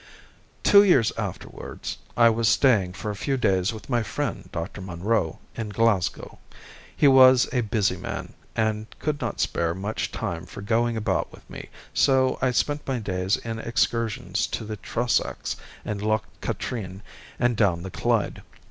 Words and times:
Two 0.63 0.81
years 0.83 1.11
afterwards, 1.15 1.99
I 2.17 2.27
was 2.31 2.47
staying 2.49 2.93
for 2.93 3.11
a 3.11 3.15
few 3.15 3.37
days 3.37 3.71
with 3.71 3.87
my 3.87 4.01
friend 4.01 4.49
Dr. 4.51 4.81
Munro 4.81 5.37
in 5.55 5.69
Glasgow. 5.69 6.39
He 6.97 7.07
was 7.07 7.47
a 7.53 7.61
busy 7.61 7.97
man, 7.97 8.33
and 8.55 8.87
could 8.97 9.21
not 9.21 9.39
spare 9.39 9.75
much 9.75 10.11
time 10.11 10.47
for 10.47 10.63
going 10.63 10.97
about 10.97 11.31
with 11.31 11.47
me, 11.47 11.69
so 11.93 12.39
I 12.41 12.49
spent 12.49 12.87
my 12.87 12.97
days 12.97 13.37
in 13.37 13.59
excursions 13.59 14.47
to 14.47 14.63
the 14.65 14.77
Trossachs 14.77 15.55
and 15.85 16.01
Loch 16.01 16.25
Katrine 16.41 17.03
and 17.37 17.55
down 17.55 17.83
the 17.83 17.91
Clyde. 17.91 18.41